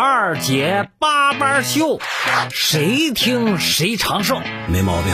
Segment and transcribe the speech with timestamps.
[0.00, 1.98] 二姐八班秀，
[2.52, 4.40] 谁听谁长寿。
[4.68, 5.12] 没毛病。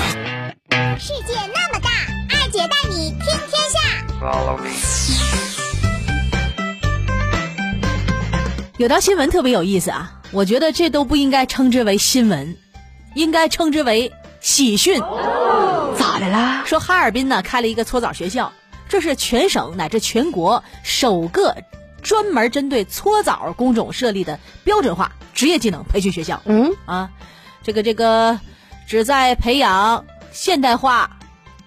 [0.99, 1.89] 世界那么大，
[2.29, 3.81] 二姐带你听天下。
[8.77, 12.55] 有条新闻特别有意思啊，我觉得这都不应该称之为新闻，
[13.15, 14.13] 应该称之为
[14.43, 15.01] 喜讯。
[15.97, 16.63] 咋的啦？
[16.67, 18.53] 说哈尔滨呢开了一个搓澡学校，
[18.87, 21.57] 这是全省乃至全国首个
[22.05, 26.41] 专门针对搓澡工种设立的标准化职业技能培训学校。
[26.45, 27.11] 嗯啊，
[27.65, 28.39] 这个这个
[28.87, 31.19] 旨在培养现代化、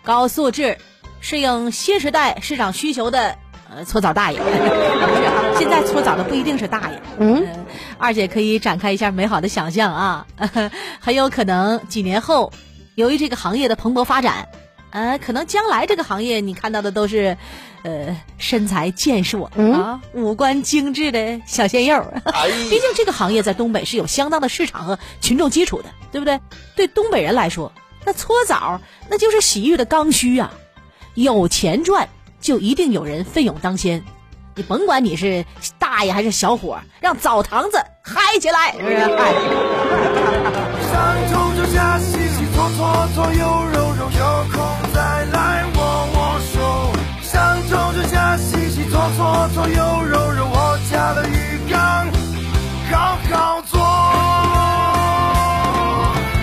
[0.04, 0.78] 高素质、
[1.20, 3.36] 适应新时代市场需求的
[3.70, 4.40] 呃搓澡大爷。
[5.58, 7.02] 现在搓澡的不一定是大爷。
[7.20, 7.66] 嗯呃
[8.00, 10.28] 二姐可以展开一下美好的想象啊，
[11.02, 12.54] 很有可能几年后，
[12.94, 14.48] 由于这个行业的蓬勃发展，
[14.98, 17.38] 呃，可能将来这个行业你看到的都是，
[17.84, 22.04] 呃，身材健硕、嗯啊，五官精致的小鲜肉。
[22.26, 26.40] 哎 毕竟这个行业在东北是有相当的市场和群众基础的，对不对？
[26.76, 27.72] 对东北人来说，
[28.06, 30.52] 那搓澡那就是洗浴的刚需啊，
[31.14, 32.10] 有钱赚
[32.42, 34.04] 就一定有人奋勇当先。
[34.56, 35.46] 你甭管你是
[35.78, 38.98] 大爷还是小伙儿，让澡堂子嗨起来，是不是？
[38.98, 39.34] 嗨。
[40.90, 44.87] 上冲就下，洗洗搓搓搓，有肉肉，有空
[49.48, 52.08] 搓搓搓，有肉肉，我家的浴缸
[52.92, 53.80] 好好做。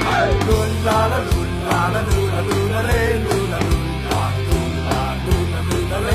[0.07, 0.13] 哎，
[0.47, 0.49] 噜
[0.87, 1.33] 啦啦噜
[1.69, 2.89] 啦啦噜啦噜啦嘞，
[3.21, 3.69] 噜啦噜
[4.09, 4.53] 啦噜
[4.89, 6.09] 啦噜啦噜啦嘞，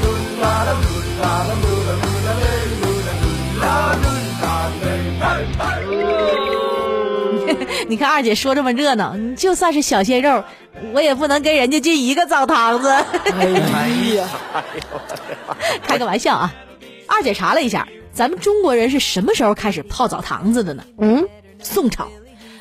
[0.00, 0.04] 噜
[0.40, 0.84] 啦啦噜
[1.20, 2.44] 啦啦噜啦噜啦嘞，
[2.80, 3.24] 噜啦噜
[3.60, 3.64] 啦
[4.02, 4.04] 噜
[4.42, 4.44] 啦
[4.82, 4.84] 嘞，
[5.20, 5.24] 哎
[5.58, 5.60] 哎。
[7.88, 10.42] 你看二姐说这么热闹，你就算是小鲜肉，
[10.92, 12.88] 我也不能跟人家进一个澡堂子。
[12.88, 14.28] 哎呀，
[15.86, 16.54] 开个玩笑啊！
[17.06, 20.84] 二姐查了一下，咱们中国人是什么时候开始泡澡堂子的呢？
[20.98, 21.28] 嗯，
[21.62, 22.08] 宋朝，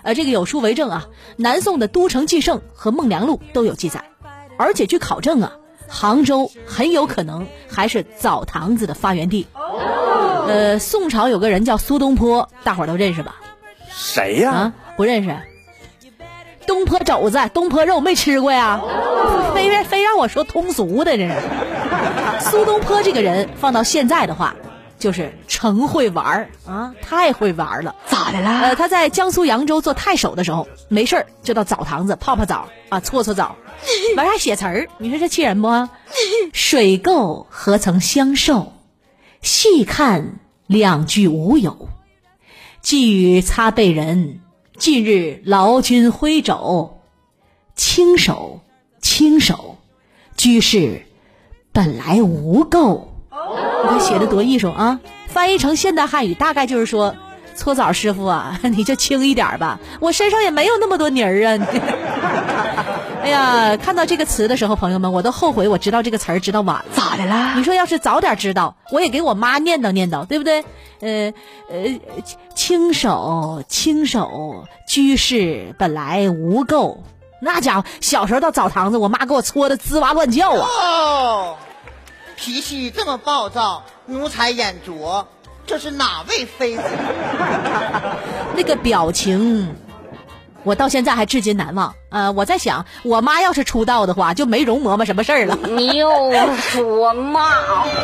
[0.03, 1.07] 呃，这个有书为证啊。
[1.37, 4.03] 南宋的《都城纪胜》和《孟良录》都有记载，
[4.57, 5.53] 而且据考证啊，
[5.87, 9.47] 杭州很有可能还是澡堂子的发源地。
[10.47, 13.35] 呃，宋朝有个人叫苏东坡，大伙儿都认识吧？
[13.89, 15.35] 谁呀、啊，不认识。
[16.67, 18.81] 东坡肘子、东坡肉没吃过呀？
[19.53, 21.35] 非非非让我说通俗的，这是。
[22.49, 24.55] 苏东坡这个人放到现在的话，
[24.99, 27.95] 就是成会玩儿啊，太会玩儿了。
[28.07, 28.59] 咋的啦？
[28.61, 33.55] 呃，他在江苏扬州做太守的时候，没事儿就到澡堂子泡泡澡啊，搓搓澡，
[34.17, 34.87] 完还写词儿。
[34.97, 35.89] 你说这气人不啊？
[36.53, 38.73] 水垢何曾相受，
[39.41, 41.89] 细看两句无有。
[42.81, 44.41] 寄语擦背人，
[44.77, 46.99] 近日劳军挥肘，
[47.75, 48.59] 轻手
[49.01, 49.77] 轻手，
[50.35, 51.01] 居士
[51.71, 53.01] 本来无垢。
[53.83, 54.99] 你看写的多艺术啊！
[55.27, 57.15] 翻译成现代汉语，大概就是说，
[57.55, 61.57] 搓澡师傅啊， 你就轻一点吧，我身上也没有那么多泥儿啊。
[63.25, 66.85] 哎呀，看到这个词的时候，朋友们，我都后悔我知道这个词儿知道晚了。
[66.93, 67.55] 咋的啦？
[67.55, 70.63] 你说要是早点知道，我也给我妈念叨念叨，对不对？
[71.01, 71.33] 呃
[71.67, 71.99] 呃，
[72.53, 76.97] 轻手轻手，居士本来无垢。
[77.41, 80.67] 那家伙小时候到澡堂子，我妈给我搓的吱哇乱叫啊！
[80.67, 81.55] 哦，
[82.35, 85.27] 脾气这么暴躁，奴才眼拙，
[85.65, 86.83] 这是哪位妃子？
[88.55, 89.75] 那个表情，
[90.65, 91.95] 我到现在还至今难忘。
[92.09, 95.57] 呃，我在想，我妈要是出道的话，就没容嬷嬷什么事儿了。
[95.77, 96.09] 你又
[96.57, 97.95] 说骂话。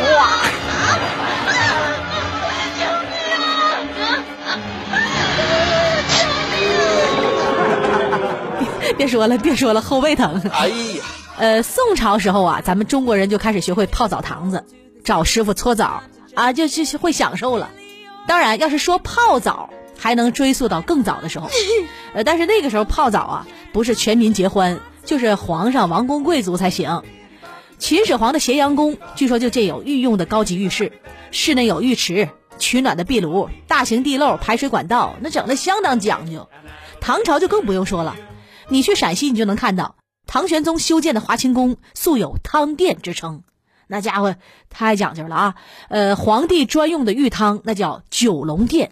[8.97, 10.41] 别说了，别说了，后背疼。
[10.53, 11.03] 哎呀，
[11.39, 14.63] 呃，宋朝时候啊，咱们中国人就开始学会泡澡堂子，
[15.03, 16.03] 找师傅搓澡
[16.35, 17.69] 啊，就就是会享受了。
[18.27, 21.47] 当然，要是说泡澡，还能追溯到更早的时候。
[22.13, 27.03] 呃，但是那个时候泡澡啊，不是全民结欢，就是皇上、王公贵族才行。
[27.77, 30.91] 秦始皇的咸阳宫，据说就建有御用的高级浴室，
[31.29, 36.49] 室内有浴池、取暖的壁炉、大型地漏、排水管道，那整的相当讲究。
[36.99, 38.15] 唐朝就更不用说了，
[38.69, 39.95] 你去陕西，你就能看到
[40.27, 43.43] 唐玄宗修建的华清宫，素有汤殿之称。
[43.87, 44.35] 那家伙
[44.69, 45.55] 太讲究了啊！
[45.89, 48.91] 呃，皇帝专用的浴汤那叫九龙殿，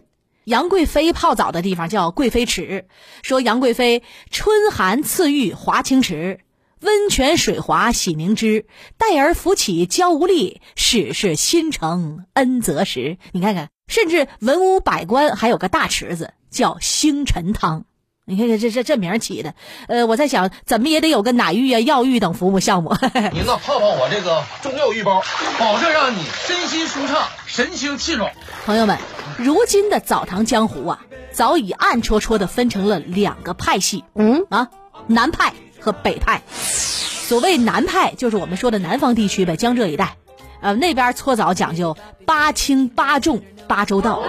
[0.50, 2.88] 杨贵妃泡澡的地方叫贵妃池。
[3.22, 4.02] 说杨贵妃
[4.32, 6.40] 春寒赐浴华清池，
[6.82, 8.66] 温泉水滑洗凝脂，
[8.98, 13.20] 待儿扶起娇无力，始是新承恩泽时。
[13.32, 17.86] 你看看，甚至文武百官还有个大池子叫星辰汤。
[18.26, 19.54] 你看看这这这名儿起的，
[19.88, 22.96] 呃，我在想，怎么也得有个奶浴啊、药浴等服务项目。
[23.34, 25.24] 您呢泡泡我这个中药浴包，
[25.60, 28.32] 保证让你身心舒畅、神清气爽。
[28.66, 28.98] 朋友们，
[29.42, 31.00] 如今的澡堂江湖啊，
[31.32, 34.04] 早已暗戳戳的分成了两个派系。
[34.14, 34.68] 嗯啊，
[35.08, 36.42] 南派和北派。
[36.50, 40.18] 所谓南派，就是我们说的南方地区呗，江浙一带。
[40.60, 41.96] 呃，那边搓澡讲究
[42.26, 44.22] 八轻八重八周到，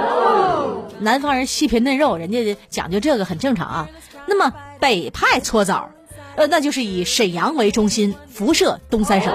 [1.00, 3.88] 南方人细皮嫩肉，人家讲究这个很正常啊。
[4.26, 5.90] 那么北派搓澡，
[6.36, 9.34] 呃，那就是以沈阳为中心，辐射东三省。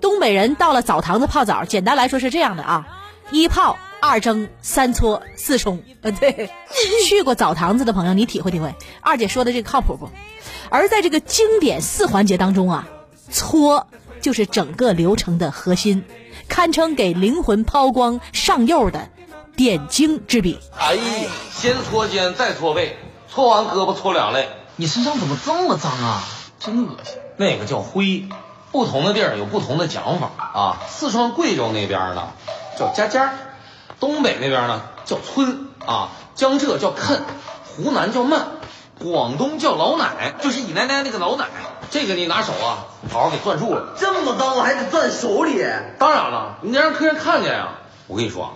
[0.00, 2.86] 东北人到了澡堂子泡澡，简单来说是这样的啊：
[3.30, 3.76] 一泡、
[4.06, 5.82] 二蒸、三搓、四冲。
[6.02, 6.50] 呃，对，
[7.08, 10.10] 去过澡堂子的朋友，你体会体会，二姐说的这个靠谱不？
[10.68, 12.86] 而在这个经典四环节当中啊，
[13.30, 13.86] 搓。
[14.20, 16.02] 就是整个流程的核心，
[16.48, 19.10] 堪称给灵魂抛光上釉的
[19.54, 20.58] 点睛之笔。
[20.78, 22.96] 哎呀，先搓肩，再搓背，
[23.28, 24.48] 搓完胳膊搓两肋。
[24.76, 26.24] 你身上怎么这么脏啊？
[26.58, 27.16] 真恶心！
[27.36, 28.24] 那个叫灰，
[28.72, 30.82] 不同的地儿有不同的讲法啊。
[30.88, 32.32] 四川、贵州那边呢
[32.78, 33.34] 叫家家，
[34.00, 37.22] 东北那边呢叫村啊，江浙叫看，
[37.64, 38.46] 湖南叫慢，
[38.98, 41.46] 广东叫老奶，就是姨奶奶那个老奶。
[41.90, 43.94] 这个你拿手啊，好好给攥住了。
[43.98, 45.64] 这么脏，我还得攥手里。
[45.98, 47.68] 当然了，你得让客人看见呀。
[48.06, 48.50] 我跟你说啊，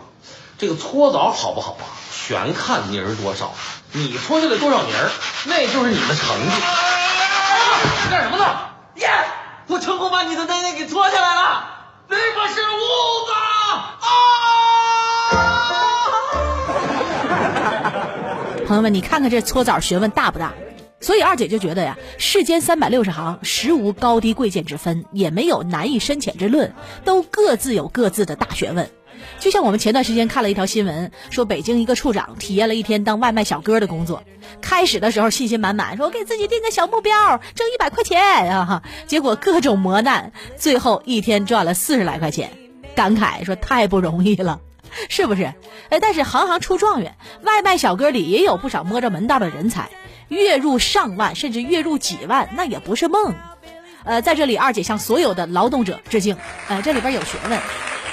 [0.58, 3.52] 这个搓澡好不好啊，全看泥儿多少。
[3.93, 5.11] 你搓下来多少泥儿，
[5.44, 6.56] 那就是你的成绩。
[8.05, 8.44] 你干什么呢？
[8.96, 9.08] 耶！
[9.69, 11.64] 我成功把你的奶奶给搓下来了。
[12.08, 13.99] 那个是痦子啊！
[18.69, 20.53] 朋友们，你看看这搓澡学问大不大？
[21.00, 28.91] 所以二姐就觉得呀，世间三百六十行，实无高低贵贱之分，也没有难易深浅之论，都各自有各自的大学问。
[29.38, 34.23] 就像我们前段时间看了一条新闻，说北京一个处长体验了一天当外卖小哥的工作，
[34.61, 42.50] 开始的时候信心满满，说我给自己定个小目标，挣一百块钱啊，结果各种磨难，最后一天赚了四十来块钱，
[42.94, 44.61] 感慨说太不容易了，
[45.08, 45.52] 是不是？
[45.90, 49.88] 哎，但是行行出状元，外卖小哥里也有不少摸着门道的人才。
[50.29, 53.35] 月入上万，甚至月入几万，那也不是梦。
[54.05, 56.37] 呃，在这里，二姐向所有的劳动者致敬。
[56.69, 57.58] 呃，这里边有学问。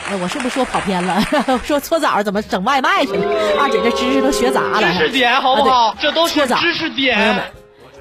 [0.10, 1.22] 呃，我是不是说跑偏了？
[1.66, 3.28] 说搓澡怎么整外卖去了？
[3.60, 4.94] 二姐这知识都学杂了。
[4.94, 5.96] 知识点好不好？
[6.00, 7.18] 这都是知识点。
[7.18, 7.44] 朋友们，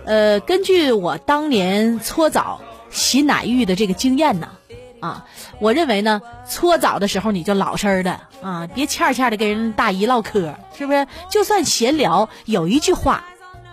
[0.05, 2.61] 呃，根据我当年搓澡
[2.91, 4.49] 洗奶浴的这个经验呢，
[5.05, 5.27] 啊，
[5.59, 11.06] 我认为呢，搓澡的时候你就老实的啊，别欠欠的跟人大姨唠嗑，是不是？
[11.29, 13.25] 就算闲聊，有一句话。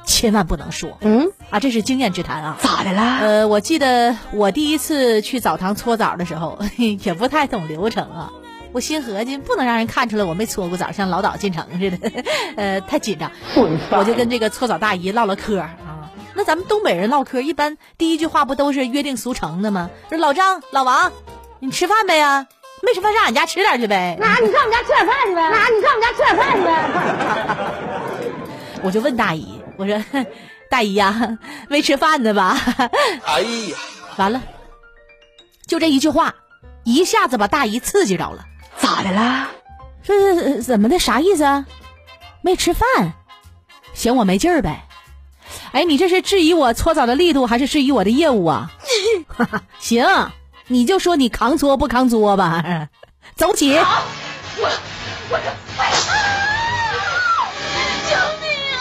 [0.04, 2.58] 千万不能说，嗯啊，这是经验之谈啊。
[2.60, 3.20] 咋的啦？
[3.22, 6.60] 呃，我记得我第一次去澡堂搓澡的时候，
[7.04, 8.32] 也不太懂流程啊。
[8.74, 12.12] 我心合计，不能让人看出来我没搓过澡，像老早进城似的，
[12.58, 13.32] 呃，太紧张。
[13.56, 15.76] 我就跟这个搓澡大姨唠唠嗑啊。
[16.42, 19.92] 那咱们东北人唠嗑，一般第一句话不都是约定俗成的吗？
[20.10, 21.12] 说老张、老王，
[21.60, 22.48] 你吃饭没呀？
[22.82, 24.18] 没吃饭上俺家吃点去呗。
[24.20, 25.52] 那你上我们家吃点饭去呗。
[25.52, 28.32] 那你上我们家吃点饭去呗。
[28.82, 29.62] 我就问大姨。
[29.78, 30.04] 我说，
[30.68, 31.38] 大姨呀，
[31.70, 32.58] 没吃饭呢吧？
[33.24, 33.78] 哎呀，
[34.18, 34.42] 完了，
[35.68, 36.34] 就这一句话，
[36.84, 38.46] 一下子把大姨刺激着了。
[38.80, 39.50] 咋的啦？
[40.02, 40.98] 说怎么的？
[40.98, 41.68] 啥意思啊？
[42.42, 43.14] 没吃饭，
[43.94, 44.88] 嫌我没劲儿呗？
[45.72, 48.72] 哎，你这是质疑我搓澡的力度，还是质疑我的业务啊？
[49.80, 50.06] 行，
[50.68, 52.90] 你就说你扛搓不扛搓吧。
[53.36, 53.74] 走起。
[53.74, 53.80] 我
[54.60, 54.70] 我
[55.30, 55.34] 我！
[58.10, 58.46] 救命
[58.78, 58.80] 啊！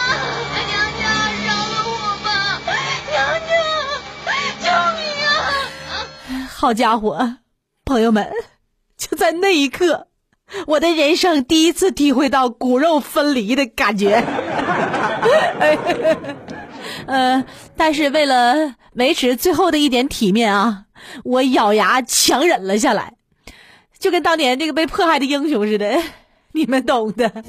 [0.67, 1.01] 娘娘
[1.45, 1.91] 饶了我
[2.23, 2.27] 吧！
[3.09, 3.15] 娘
[3.47, 3.49] 娘！
[4.61, 4.65] 救
[4.99, 5.27] 命啊。
[6.53, 7.37] 好家伙，
[7.85, 8.29] 朋友们，
[8.97, 10.07] 就在那一刻，
[10.67, 14.21] 我的人生第一次体会到骨肉分离的感觉。
[17.07, 17.43] 呃，
[17.75, 20.85] 但是为了维持最后的一点体面啊，
[21.23, 23.13] 我咬牙强忍了下来，
[23.99, 26.01] 就跟当年那个被迫害的英雄似的，
[26.53, 27.43] 你们懂的。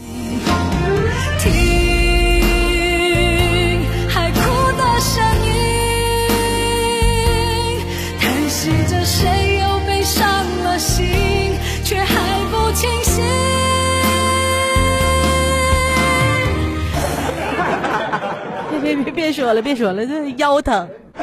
[19.11, 20.89] 别说了，别说了，这腰疼。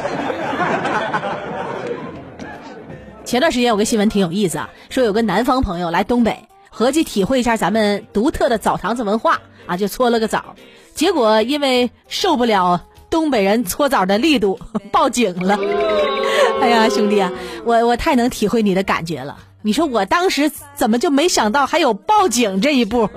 [3.24, 10.56] 前段时间有个新闻挺有意思啊，说有个南方朋友来东北，合计体会一下咱们独特的澡堂子文化啊，就搓了个澡，
[10.94, 14.58] 结果因为受不了东北人搓澡的力度，
[14.90, 15.58] 报警了。
[16.60, 17.32] 哎呀，兄弟啊，
[17.64, 19.36] 我我太能体会你的感觉了。
[19.62, 23.08] 你说我当时怎么就没想到还有报警这一步？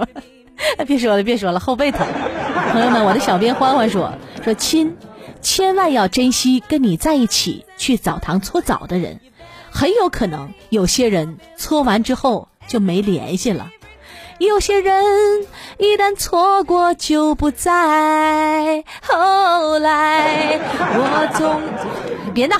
[0.85, 2.05] 别说了，别说了，后背疼。
[2.71, 4.13] 朋友们，我的小编欢欢说
[4.43, 4.97] 说亲，
[5.41, 9.21] 千万要珍惜跟你在一起去澡堂搓澡的人，
[9.71, 13.71] 很有可能有些人搓完之后就没联系了，
[14.39, 15.45] 有些人
[15.77, 18.83] 一旦错过就不再。
[19.01, 22.57] 后来我总别闹，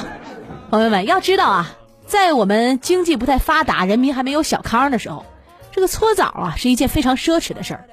[0.70, 1.75] 朋友们要知道啊，
[2.08, 5.25] 在我们经济不太发达、人民还没有小康的时候，
[5.74, 7.86] 这个搓澡啊是一件非常奢侈的事儿。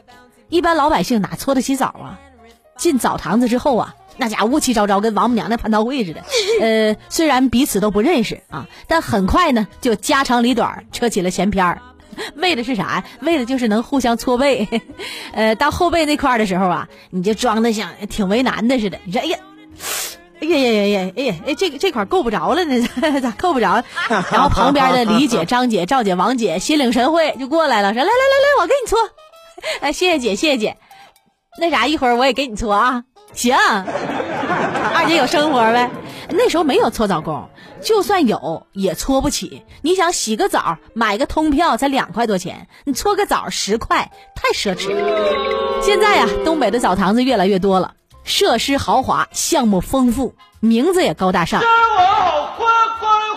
[0.48, 2.20] 一般老百姓哪搓得起澡啊？
[2.80, 6.24] 进澡堂子之后啊，那家乌气昭昭，跟王母娘娘蟠桃会似的。
[6.60, 11.82] 呃，虽然彼此都不认识啊，但很快呢就家长里短扯起了闲篇儿。
[12.34, 13.04] 为的是啥呀？
[13.20, 14.66] 为的就是能互相搓背。
[15.32, 18.98] 呃，到后背那块儿的时候啊，你就装的像挺为难的似的。
[19.04, 19.38] 你说，哎呀，
[20.40, 22.88] 哎呀呀呀呀，哎呀，哎，这个这块够不着了呢，
[23.22, 23.84] 咋够不着？
[24.08, 28.98] 然后旁边的李姐、张姐、赵姐、王姐心领神会就过来了，说来来来来，我给你搓。
[29.80, 30.76] 哎，谢谢姐，谢谢姐。
[31.58, 33.02] 那啥，一会儿我也给你搓啊。
[33.32, 35.90] 行，二姐有生活呗。
[36.30, 37.48] 那时候没有搓澡工，
[37.82, 39.64] 就算有也搓不起。
[39.82, 45.82] 你想洗个澡，买个通票才两块多钱，你搓个澡十块，太奢侈了。
[45.82, 51.68] 现在呀，东北的澡堂子越来越多了，设施豪华，项目丰富，名字也高大上乖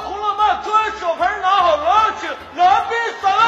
[0.03, 0.61] 红了吗？
[0.63, 3.43] 专手盆拿好了，请来宾上来。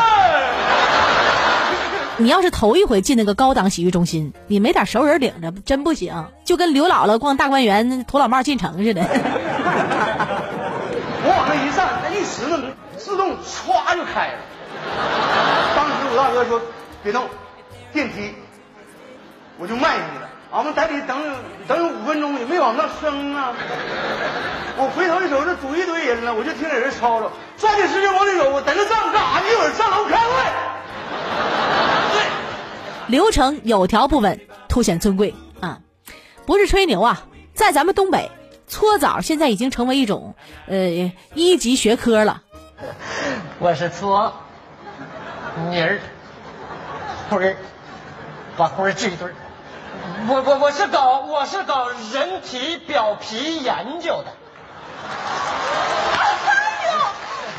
[2.18, 9.02] 你要是头一回进那个高档洗浴中心，你没点熟人领着，真不行，就跟刘姥姥逛大观园土老帽进城似的。
[11.28, 12.58] 我往那一站，那一使那
[12.98, 14.40] 自动歘就开了。
[15.76, 16.62] 当时我大哥说
[17.04, 17.28] ：“别动，
[17.92, 18.34] 电梯。”
[19.60, 20.30] 我就迈进去了。
[20.52, 21.18] 俺们在里等
[21.68, 23.52] 等有五分钟，也没往那升啊。
[24.78, 28.52] 我回头一瞅，这堵一堆人了，我就听见人吵吵，抓紧时间往里走。
[28.52, 29.46] 我在那站着干啥呢？
[29.52, 30.75] 一会儿上楼开会。
[33.08, 35.80] 流程有条不紊，凸显尊贵啊！
[36.46, 38.32] 不是吹牛啊，在咱们东北，
[38.68, 40.36] 搓澡现在已经成为一种
[40.68, 42.42] 呃一级学科了。
[43.60, 44.34] 我是搓
[45.70, 46.00] 泥儿
[47.30, 47.56] 灰儿，
[48.58, 49.36] 把灰儿治一堆儿。
[50.28, 54.34] 我我我是搞我是搞人体表皮研究的。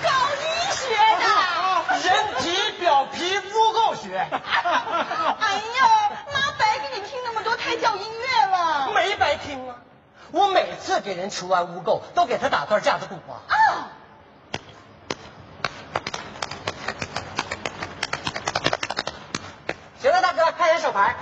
[0.02, 0.10] 搞
[0.42, 1.24] 医学的。
[2.02, 4.26] 人体表皮污垢学。
[5.56, 5.88] 哎呦，
[6.34, 8.90] 妈白给你听那么多胎教音乐了。
[8.94, 9.76] 没白听啊！
[10.32, 13.40] 我每次给人除完污垢，都给他打段架子鼓啊。
[13.48, 13.56] 啊，
[20.02, 21.16] 行了，大哥，看人手牌。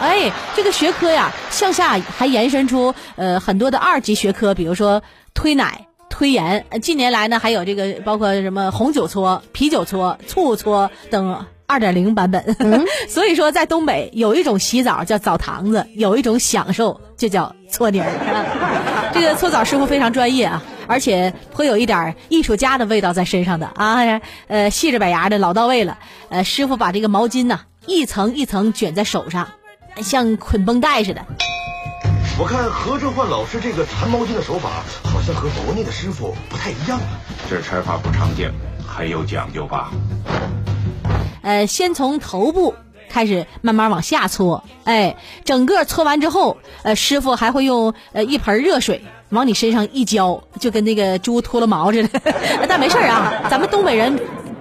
[0.00, 5.02] 哎，这个学科呀，向下还延伸出呃很多的二级学科，比如说
[5.34, 6.64] 推奶、推盐。
[6.70, 12.56] 呃近年来呢，还有这个包括什么红酒搓、啤酒搓、醋搓等二点零版本。
[13.08, 19.10] 所以说，在东北有一种洗澡叫澡堂子，有一种享受就叫搓泥儿。
[19.14, 25.98] 这个搓澡师傅非常专业啊，而且颇有一点艺术家的味道在身上的啊，呃，细着板牙的老到位了。
[26.30, 29.48] 呃，师傅把这个毛巾呐、一层一层卷在手上，
[30.02, 31.22] 像捆绷带似的。
[32.38, 37.20] 我看何志焕老师这个缠毛巾的手法，好像和国内的师傅不太一样啊。
[37.50, 38.50] 这缠法不常见，
[38.86, 39.92] 很有讲究吧？
[41.42, 42.74] 呃，先从头部
[43.08, 52.20] 开始慢慢往下搓，哎，整个搓完之后，呃，师傅还会用呃一盆热水往你身上一浇，就跟那个猪脱了毛似的。
[52.68, 54.18] 但没事儿啊，咱们东北人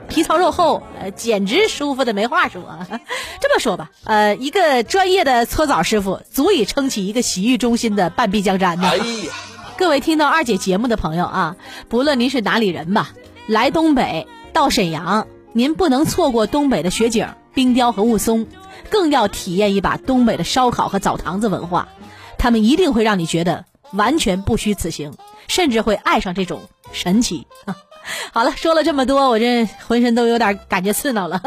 [0.10, 2.62] 皮糙肉厚，呃，简直舒服的没话说。
[3.40, 8.90] 这么说吧，呃，一个专业的搓澡师傅足以撑起一个洗浴中心的半壁江山呢。
[8.92, 9.34] 哎呀，
[9.78, 11.56] 各位听到二姐节目的朋友啊，
[11.88, 13.12] 不论您是哪里人吧，
[13.48, 18.48] 来东北到沈阳，您不能错过东北的雪景、冰雕和雾凇，
[18.90, 21.90] 更要体验一把东北的烧烤和澡堂子文化，
[22.38, 25.14] 他们一定会让你觉得完全不虚此行，
[25.48, 27.48] 甚至会爱上这种神奇。
[28.34, 31.42] 好了，说了这么多，我这浑身都有点感觉刺挠了。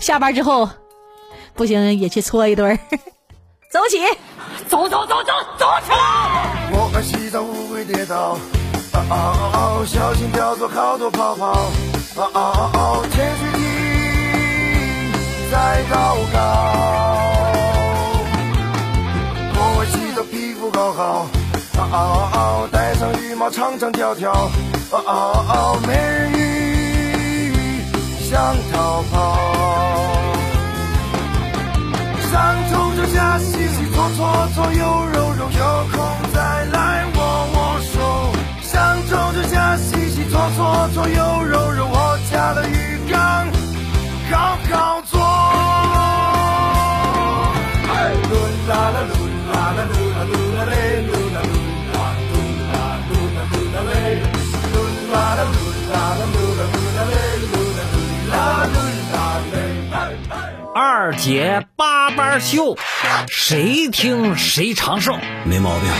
[0.00, 0.70] 下班之后，
[1.54, 2.78] 不行也去搓一顿儿
[3.70, 3.98] 走起，
[4.68, 6.70] 走走走走走起来！
[6.72, 8.38] 我爱洗澡不会跌倒，
[8.92, 9.84] 啊啊啊啊！
[9.84, 11.70] 小心掉出好多泡泡，
[12.18, 12.40] 啊啊
[12.74, 13.00] 啊！
[13.12, 13.62] 潜水艇
[15.52, 15.54] 在
[15.88, 16.36] 高高，
[19.54, 21.28] 我洗澡皮肤搞好，
[21.76, 21.96] 啊啊
[22.32, 22.68] 啊！
[22.72, 25.12] 戴上羽毛长长条条，啊啊
[25.48, 25.78] 啊！
[25.86, 27.54] 美人鱼
[28.28, 29.38] 想逃跑。
[32.32, 37.18] 上冲就下洗洗搓搓搓，又揉揉，有空再来握
[37.54, 38.32] 握手。
[38.60, 41.87] 上冲就下洗洗搓搓搓，又揉揉，
[42.48, 42.72] 我家的浴
[43.10, 43.46] 缸
[44.30, 45.20] 好好做。
[47.92, 47.92] 哎，
[48.24, 48.32] 噜
[48.68, 49.12] 啦啦噜
[49.52, 50.72] 啦啦噜啦噜啦嘞，
[51.04, 51.52] 噜啦噜
[51.92, 52.32] 啦噜
[52.72, 52.74] 啦
[53.04, 53.92] 噜啦噜啦嘞，
[54.72, 54.74] 噜
[55.12, 55.60] 啦啦噜
[55.92, 57.12] 啦啦噜啦噜啦嘞，
[57.52, 57.96] 噜啦噜
[58.30, 58.32] 啦
[58.72, 58.76] 噜
[59.12, 59.16] 啦
[59.52, 61.16] 嘞。
[61.18, 62.78] 姐八班秀，
[63.28, 65.18] 谁听谁长寿。
[65.44, 65.90] 没毛病。